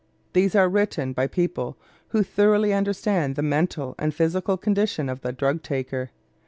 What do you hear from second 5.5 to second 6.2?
taker.